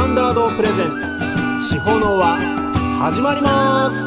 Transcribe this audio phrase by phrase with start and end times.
[0.00, 0.96] タンダードプレゼン
[1.58, 1.74] ツ。
[1.74, 2.38] 地方の輪
[3.00, 3.98] 始まります。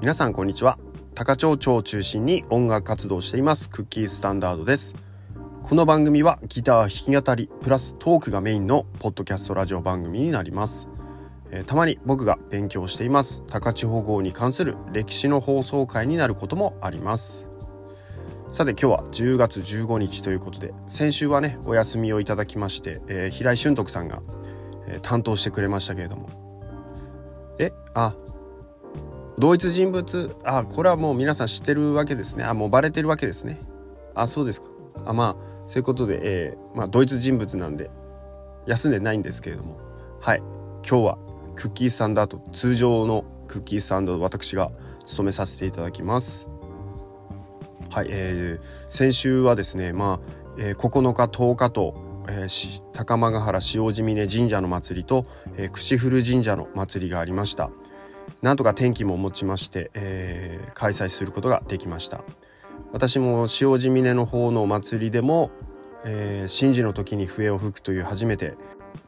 [0.00, 0.78] 皆さんこんにちは。
[1.16, 3.68] 高町町を中心に音楽活動しています。
[3.68, 4.94] クッキースタンダードです。
[5.64, 10.89] この番組はギター弾き語りプラストークがメインのポッドキャストラジオ番組になります。
[11.52, 13.44] えー、たまに僕が勉強しています。
[13.48, 17.46] 高千穂号に関する歴史の放送回になることもあります。
[18.50, 24.22] さて今日は10月15日ということで先週はねお休みをいただきまして、えー、平井俊徳さんが、
[24.88, 26.28] えー、担当してくれましたけれども。
[27.58, 27.72] え？
[27.94, 28.14] あ。
[29.38, 30.36] 同一人物？
[30.44, 32.44] あこれはもう皆さん知ってるわけですね。
[32.44, 33.58] あもうバレてるわけですね。
[34.14, 34.66] あそうですか。
[35.06, 37.90] あまあそういうことで、えー、まあ、同一人物なんで
[38.66, 39.78] 休んでないんですけれども。
[40.20, 40.38] はい。
[40.86, 41.18] 今日は
[41.60, 44.72] クッキーサンダーと通常のクッキーサンド私が
[45.04, 46.48] 務めさせていただきます。
[47.90, 57.70] はい、えー、先週はですねまあ、えー、9日10日と、えー、高間ヶ原塩地峰神社の祭りと、えー、串古神社の祭りがありました。
[58.40, 62.24] なんとか天気も持ちまして、えー、開催することができました。
[62.90, 65.50] 私も塩地峰の方の祭りでも、
[66.06, 68.54] えー、神事の時に笛を吹くという初めて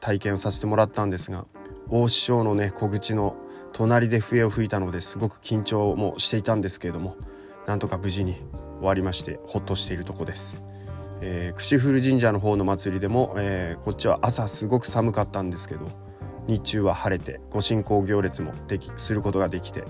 [0.01, 1.47] 体験をさせてもらったんですが
[1.89, 3.37] 大師匠のね小口の
[3.73, 7.17] 隣で笛を吹いたのですごく緊張もしていたんですけれども
[7.67, 8.35] なんとか無事に
[8.79, 10.61] 終わりましてほっとしているとこです。
[11.25, 15.87] えー、串古神社の方の祭りでも、えー、こっちは朝すごく寒かったんですけど
[16.49, 19.85] 日中は晴れてご神行行列もできすることができて、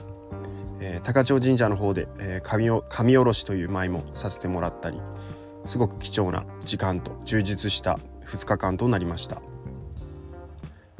[0.79, 5.01] えー、高千穂神社の方で、えー、神神下ろしという舞もさせてもらったり
[5.65, 9.41] すごく貴重な時間と充実した2日間となりました。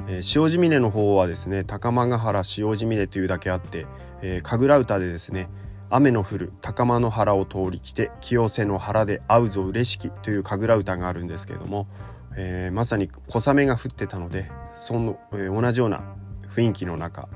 [0.07, 3.85] えー、塩地峰の方はですね高間ヶ原塩地峰というだけあって、
[4.21, 5.49] えー、神楽歌でですね
[5.89, 11.87] 雨の降る高間の原を通り来て清瀬の原で会うぞ嬉しきという神楽歌があるんですけれども、
[12.35, 16.03] えー、まさに小雨が降ってたのでその、えー、同じような
[16.49, 17.29] 雰囲気の中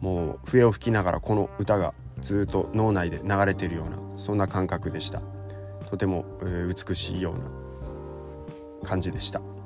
[0.00, 5.22] もう笛を吹きながらこの歌がずっと脳内で流れてるようなそんな感覚でした
[5.88, 9.59] とても、えー、美しいような感じでした。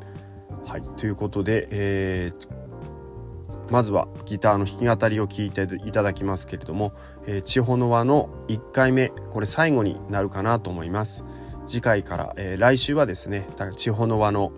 [0.66, 6.92] はいということで、えー、まずはギターの弾き語りを聴いていただきますけれども
[7.26, 11.25] 「えー、地方の輪」の1回目これ最後になるかなと思います。
[11.66, 14.52] 次回から、えー、来週はですね「地方の輪の」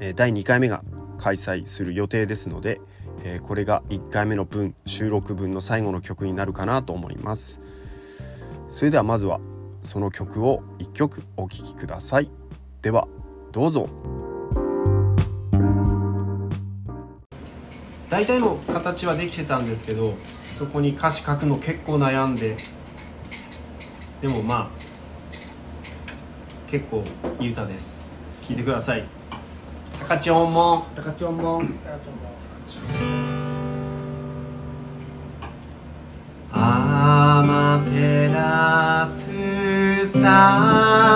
[0.00, 0.82] え、第2回目が
[1.18, 2.80] 開催する予定ですので、
[3.22, 7.60] え、これが1回目の分収録分の最後の曲になるかなと思います。
[8.70, 9.40] それではまずは
[9.82, 12.30] その曲を1曲お聴きください。
[12.82, 13.06] では
[13.52, 14.19] どうぞ。
[18.10, 20.14] 大体の形はできてたんですけど
[20.58, 22.56] そこに歌詞書くの結構悩んで
[24.20, 24.80] でもまあ
[26.68, 27.04] 結構
[27.40, 27.98] いい歌です。
[28.46, 29.04] 聞いてください。
[30.00, 31.62] 高千穂も高千穂も
[36.52, 39.30] アマテラス
[40.06, 41.09] 里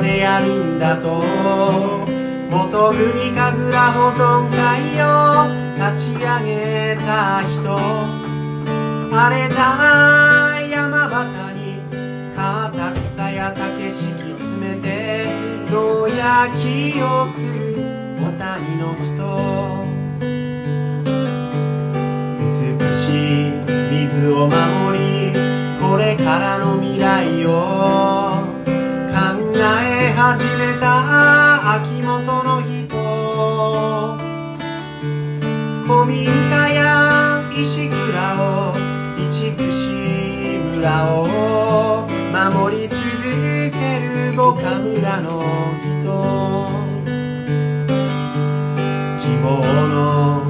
[0.00, 1.22] でやるんだと。
[2.50, 8.28] 元組神楽保存会よ立ち上げた人。
[9.10, 11.80] 荒れた山端に
[12.36, 15.26] 片草や竹敷き詰めて
[15.70, 17.74] 野焼きをする
[18.18, 19.08] お谷の人
[22.38, 23.00] 美し
[23.48, 23.52] い
[23.90, 25.32] 水を守り
[25.80, 28.17] これからの未来を。
[30.20, 32.88] 始めた秋元の人
[35.86, 37.94] 古民家や石倉
[38.36, 38.72] を
[39.16, 42.98] 移築し村を守り続
[43.70, 45.38] ける五家村の
[46.02, 46.66] 人。
[49.22, 49.46] 希望
[49.88, 50.42] の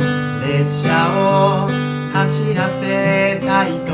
[0.46, 1.68] 列車を
[2.14, 3.92] 走らせたいと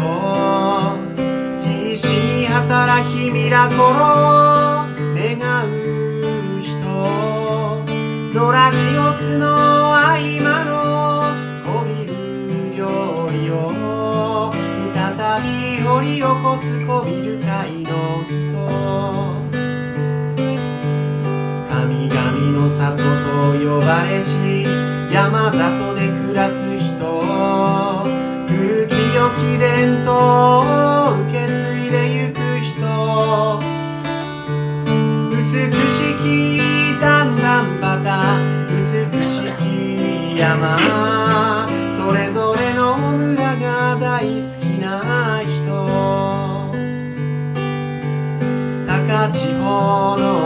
[1.65, 4.54] 必死に働きミラコロ
[8.75, 9.47] 4月の
[9.94, 11.31] 合間の
[11.65, 12.11] こびる
[12.76, 12.82] 料
[13.31, 14.50] 理を
[14.93, 15.05] 再
[15.43, 17.91] び掘り起こすこびる会の
[18.26, 18.35] 人。
[21.69, 22.19] 神々
[22.53, 23.05] の里と
[23.59, 24.29] 呼ばれし
[25.12, 26.85] 山里で暮らす人。
[28.49, 30.94] 古き良き伝統。
[40.36, 41.64] 山
[41.96, 45.64] それぞれの村が大好きな人。
[48.86, 50.44] 高千穂の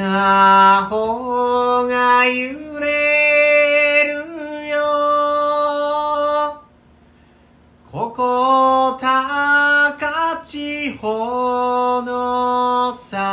[0.00, 6.56] 稲穂が揺れるよ。
[7.92, 13.24] ここ高千穂の里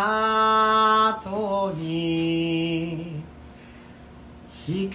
[1.78, 3.24] に。
[4.66, 4.92] 光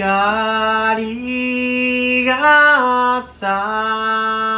[2.27, 4.52] がさ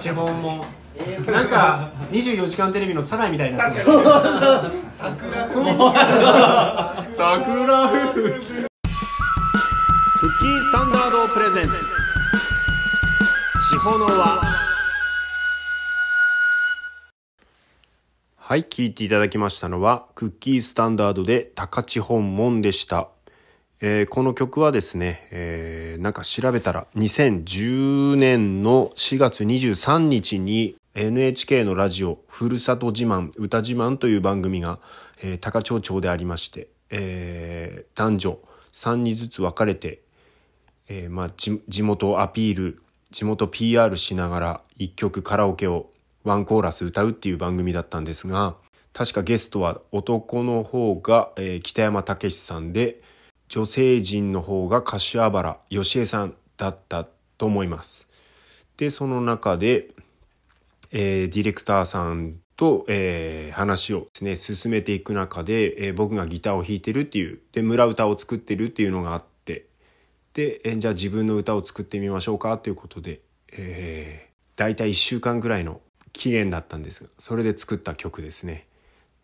[0.00, 0.64] した高千穂も。
[1.26, 3.84] なんか24時間テレビのサライみたいになってる。
[4.96, 5.48] 桜。
[7.12, 7.88] 桜。
[7.88, 8.40] 風クッ
[10.38, 11.72] キースタンダードプレゼンツ。
[13.70, 14.40] 地方の輪。
[18.36, 23.08] はい、聞いていただきましたのは、クッキースタンダードで高千本門でした。
[23.82, 34.80] えーこの曲はですね、えーなんか調べたら2010年の4月23日に NHK のラジオ「ふるさと自慢歌自慢」という番組が、
[35.22, 38.38] えー高千穂町でありまして、えー男女
[38.72, 40.02] 3人ずつ分かれて、
[40.88, 45.90] えーまあ、地元をアピール地元 PR しながら一曲カラオケを
[46.24, 48.56] ワンコーラス歌うっていう番組だったんですが
[48.92, 53.00] 確かゲストは男の方が、えー北山武さんで
[53.50, 58.06] 女性陣の方が柏原芳恵さんだったと思います。
[58.76, 59.88] でその中で、
[60.92, 69.66] えーディレクターさんと、えー話をですね進めていく中で、えー僕がギターを弾いてるっていうで村歌を作ってるっていうのがあって
[70.32, 73.20] で、えーじゃあ自分の歌を作ってみましょうかということで、
[73.52, 75.80] えー、大体1週間ぐらいの
[76.12, 78.68] 期限だったんですがそれで作った曲ですね。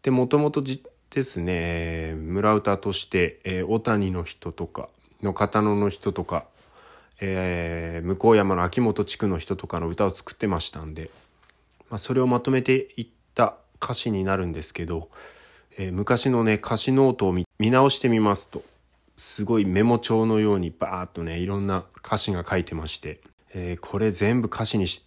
[0.02, 0.64] でもともと
[1.10, 4.88] ですね村歌として、えー小谷の人とか
[5.22, 6.44] の片野の人とか、
[7.20, 11.10] えー向山の秋元地区の人とかの歌を作ってましたんで、
[11.90, 15.08] まあ、それをまとめていった歌詞になるんですけど、
[15.78, 18.62] えー昔のね歌詞ノートを見直してみますと
[19.16, 23.20] すごいメモ帳のようにバーッとねいろんな歌詞が書いてまして、
[23.54, 25.02] えーこれ全部歌詞にし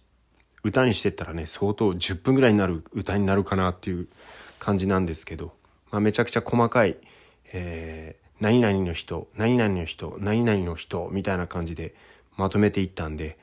[0.64, 4.08] 歌にしてったらね相当10分ぐらいになる歌になるかなっていう
[4.58, 5.52] 感じなんですけど、
[5.90, 6.96] まあ、めちゃくちゃ細かい、
[7.52, 11.94] えー何々の人何々の人何々の人みたいな感じで
[12.36, 13.38] まとめていったんで、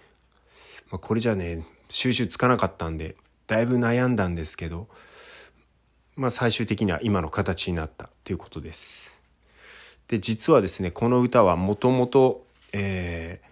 [0.90, 4.88] まあ、これじゃね収集つかなかったんでだいぶ悩んだんですけど、
[6.16, 9.16] まあ、最終的には今の形になったということです。
[10.08, 13.48] で実はですねこの歌はもともとえー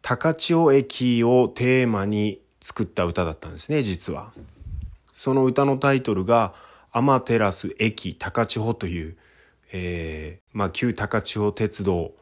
[0.00, 4.32] 高千穂駅をテーマに作った歌だったんですね実は。
[5.12, 6.54] その歌のタイトルが
[6.90, 9.16] アマテラス駅高千穂という、
[9.72, 12.12] えー、まあ、旧高千穂鉄道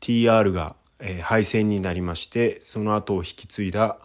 [0.00, 3.98] TR が、えー、廃線になりましてその後を引き継いだ、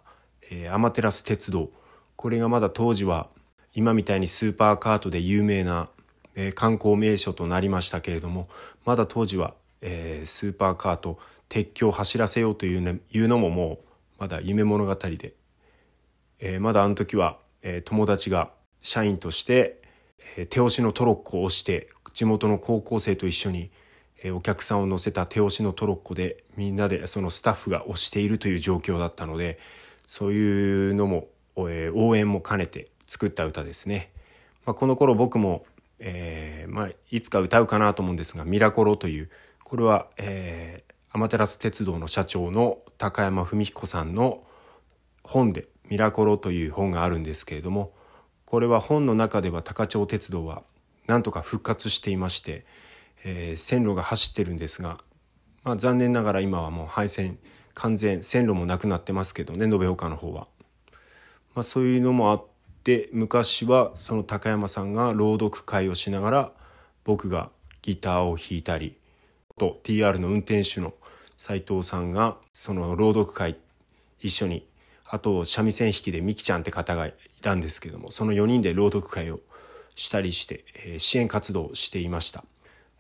[0.52, 1.70] えー、アマテラス鉄道。
[2.16, 3.28] これがまだ当時は
[3.74, 5.90] 今みたいにスーパーカートで有名な、
[6.36, 8.50] えー、観光名所となりましたけれども
[8.86, 13.80] まだ当時は、えー、スーパーカート鉄橋を走らせようという,、ね、いうのももう
[14.20, 15.34] まだ夢物語で、
[16.40, 19.82] えー、まだあの時は、えー、友達が社員として、
[20.50, 23.72] 手押しのトロッコを押して地元の高校生と一緒に、
[24.34, 29.60] お客さんを乗せた手押しのトロッコでみんなでそのスタッフが押しているという状況だったので
[30.08, 34.12] そういうのも、応援も兼ねて作った歌ですね。
[34.66, 35.66] まあ、この頃僕も、
[36.00, 39.30] えーまあ、いつか歌うかなと思うんですが「ミラコロ」という
[39.64, 44.44] これは、えー、アマテラス鉄道の社長の高山文彦さんの
[45.24, 47.94] 本で「ミラコロ」という本があるんですけれども
[48.50, 50.64] これは本の中では高千穂鉄道は
[51.06, 52.66] なんとか復活していまして、
[53.24, 54.98] えー、線路が走ってるんですが、
[55.64, 57.38] まあ、残念ながら今はもう廃線
[57.76, 60.48] 完全線路もなくなってますけどね延岡の方は。
[61.54, 62.44] まあ、そういうのもあっ
[62.84, 66.52] て昔はその高山さんが朗読会をしながら
[67.04, 67.52] 僕が
[67.84, 68.98] ギターを弾いたり
[69.60, 70.96] と TR の運転手の
[71.38, 73.58] 斉藤さんがその朗読会
[74.20, 74.69] 一緒に
[75.12, 79.40] あと三味線弾きでみきちゃんって方がいたんですけどもその4人で朗読会を
[79.96, 82.44] したりして、えー、支援活動をしていました。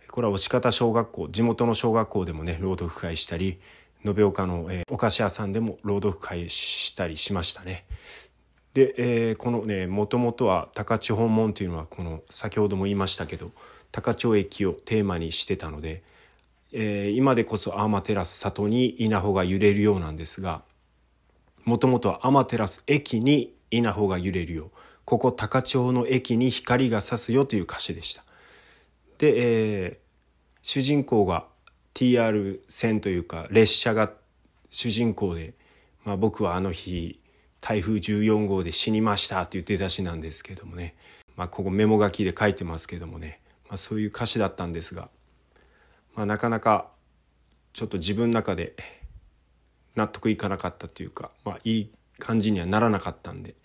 [0.09, 3.59] これは押方小学校地元の小学校でもね朗読会したり
[4.03, 7.85] 延岡の、えー、お菓子屋さんでも朗読会したりしましたね。
[8.73, 13.51] で、えー、このねもともとは高千穂門というのはこの先ほども言いましたけど
[13.91, 16.03] 高千穂駅をテーマにしてたので
[16.71, 20.61] えー、今でこそアーマテラス里に稲穂が揺れるようなんですが
[21.69, 24.71] もともとはアマテラス駅に稲穂が揺れるよ。
[25.05, 28.23] ここ高千穂の駅に光が差すよという歌詞でした。
[29.19, 29.97] で、えー、
[30.63, 31.45] 主人公が
[31.93, 34.11] TR 線というか列車が
[34.71, 35.53] 主人公で、
[36.05, 37.21] まあ、僕はあの日
[37.61, 40.95] 台風14号で死にましたという出だしなんですけどもね、
[41.35, 45.09] まあ、ここメモ書きで書いてますけどもね、まあ、そういう歌詞だったんですが
[46.15, 46.89] まあ、なかなか
[47.73, 48.75] ちょっと自分の中で
[49.95, 53.55] 納得いかなかったというか、まあ、いい感じにはならなかったんで、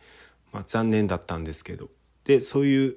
[0.53, 1.89] まあ、残念だったんですけど。
[2.25, 2.97] でそういう、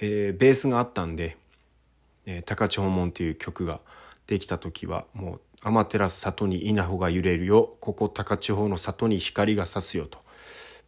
[0.00, 1.36] えー、ベースがあったんで
[2.26, 3.80] 「えー、高千穂門」という曲が
[4.26, 7.76] できた時はもう「天照里に稲穂が揺れるよ。
[7.80, 10.18] ここ高千穂の里に光が差すよ」と。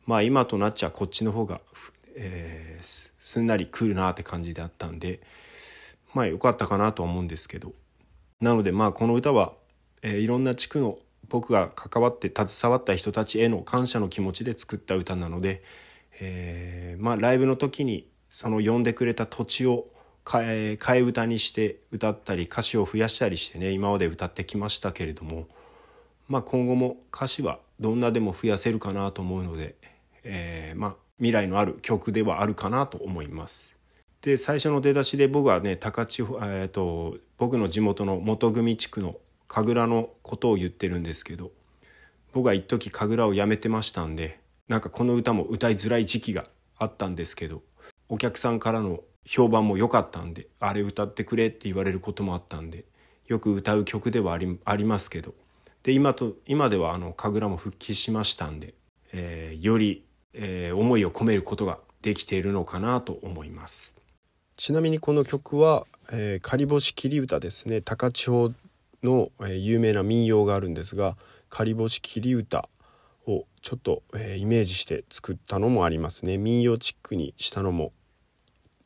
[0.07, 1.61] まあ今となっちゃこっちの方が、
[2.17, 5.21] えー、すんなり来るなって感じであったんで
[6.15, 7.73] まあ良かったかなとは思うんですけど。
[8.41, 9.53] なのでまあこの歌は、
[10.03, 10.99] えー、いろんな地区の
[11.31, 15.63] 僕が関わって携わった人たちへの感謝の気持ちで作った歌なので、
[16.21, 19.87] えー、まあライブの時にその呼んでくれた土地を
[20.25, 25.47] 替え替え歌にして歌ったり歌詞を増やしたりしてね今まで歌ってきましたけれども、
[26.29, 29.77] まあ、今後も歌詞はどんなでも増やせるかなと思うので、
[30.25, 33.77] えー、まあ未来のある曲ではあるかなと思います。
[34.23, 39.17] で最初の出だしで僕はね高千穂、えーと、僕の地元の元組地区の
[39.53, 41.51] 神楽のことを言ってるんですけど
[42.33, 44.39] 僕は一時神楽をやめてましたんで
[44.69, 46.45] なんかこの歌も歌いづらい時期が
[46.79, 47.63] あったんですけど
[48.09, 52.85] お客さんからの評判も良かったんであれ歌ってくれって言われることもあったんで
[53.27, 55.35] よく歌う曲ではありありますけど
[55.83, 58.75] で今と今ではあの神楽も復帰しましたんで、
[59.13, 63.97] えー、より、えー、思いを込めることができているのかなと思います。
[64.57, 68.55] ちなみにこの曲は「えー、仮干し切り歌」ですね高千穂
[69.03, 71.17] の、えー、有名な民謡があるんですが
[71.49, 72.69] 「仮干し切り歌」
[73.27, 76.39] をちょっと、えー、イメージして作ったのもありますね。
[76.39, 77.93] 民謡チックにしたのも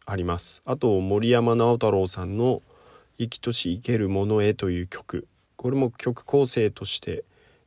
[0.06, 0.62] あります。
[0.64, 2.62] あと森山直太朗さんの
[3.18, 5.28] 「生きとし生けるものへ」という曲。
[5.56, 7.24] これも曲構成として、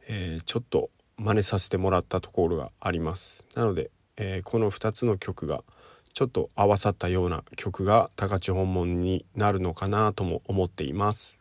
[0.07, 3.45] えー、ちょっと真似させてもらったところがあります。
[3.55, 5.63] なので、えー、この2つの曲が
[6.17, 11.36] 「ちょっと合わさったような曲が高千本門になるのかなとも思っています。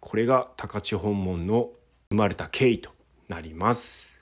[0.00, 1.70] これが高千本門の
[2.08, 2.90] 生まれた経緯と
[3.28, 4.18] なります。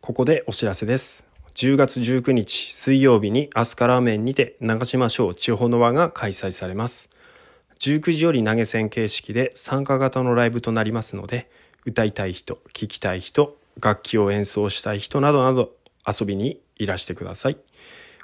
[0.00, 1.24] ここでお知らせです。
[1.54, 7.08] 10月19日水曜日にアスカラーメンにて長島省地方の輪が開催されます。
[7.80, 11.50] 19時より投げ銭形式で参加型のライブとなりますので
[11.84, 15.72] 歌いたい人、聴きたい人、楽器を演奏したい人などなど
[16.06, 17.58] 遊びにいらしてください。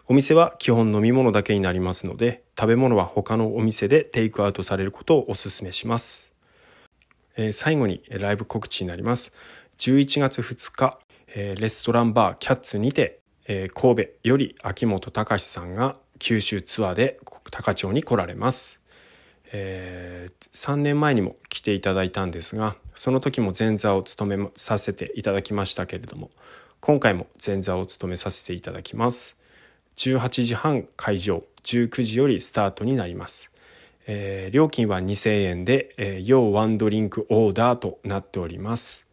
[0.08, 6.32] お店は基本飲み物だけになりますので、食べ物は他のお店でテイクアウトされることをお勧めします。
[7.36, 9.32] えー、最後にライブ告知になります。
[9.78, 10.98] 11月2日、
[11.34, 17.20] えー、レストランバーキャッツにて、えー、神戸より秋元隆さんが九州ツアーで
[17.50, 18.80] 高千穂に来られます、
[19.52, 26.30] えー、3年前にも来ていただいたんですがその時も前座を務めさせていただきましたけれども
[26.80, 29.36] 今回も前座を務めさせていただきます。
[29.96, 33.50] 18時半会場19時よりスタートになります。
[34.06, 39.04] えー、料金は2000円で、えー、要ワンドリンクオーダーとなっております。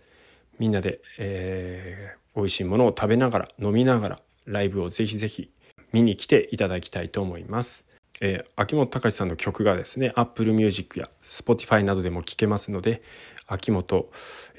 [0.60, 5.50] みんなで、えー、美味しいものを食べながら飲みながらライブをぜひぜひ
[5.92, 7.86] 見に来ていただきたいと思います、
[8.22, 13.02] えー、秋元隆さんの曲がですね Apple Music や Spotify などでも聴けますので
[13.48, 14.10] 秋元、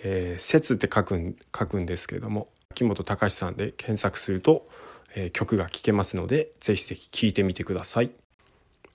[0.02, 4.66] えー、説って書くん書くんですけれども秋元隆さんで検索すると、
[5.14, 8.10] え、曲が聴けますのでぜひぜひ聴いてみてください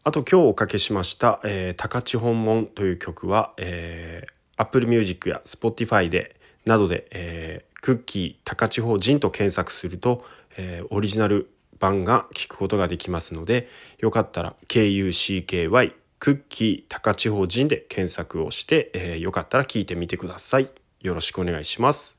[0.04, 6.36] あと今日おかけしました「えー、高千本門」という曲は、えー、Apple Music や Spotify で
[6.66, 10.26] などで、えー、クッキー高千穂人と検索すると、
[10.58, 11.50] えー、オリジナル
[11.80, 20.70] 版が聞くことができますのでよかったら KUCKY クッキー高千穂人で検索をして、えー、よかったら聞いてみてください。
[21.00, 22.19] よろしくお願いします。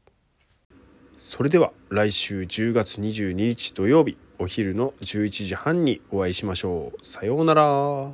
[1.22, 7.04] それでは来週10月22日土曜日お昼の11時半にお会いしましょう。
[7.04, 8.10] さようなら。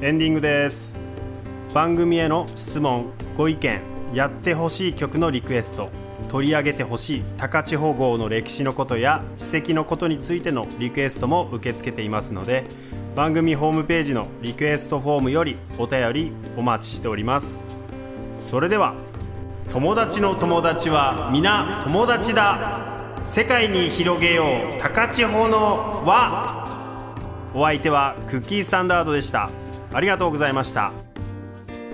[0.00, 0.94] エンディングです
[1.74, 3.80] 番組への質問ご意見
[4.12, 5.88] やってほしい曲のリクエスト
[6.28, 12.64] 取り上げてほしい高千穂号の歴史のことや史跡のことについてのリクエストも受け付けていますので
[13.14, 17.60] 番組ホームページのリクエストフォームよりお便りお待ちしております。
[18.40, 18.94] それでは
[19.70, 22.92] 友達の友達は皆友達だ。
[23.24, 27.52] 世界に広げよう高千穂の輪。
[27.54, 29.48] お相手はクッキースタンダードでした。
[29.92, 30.92] ありがとうございました。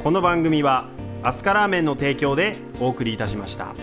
[0.03, 0.87] この番組は
[1.23, 3.75] アスカラーメンの提供でお送りいたしました。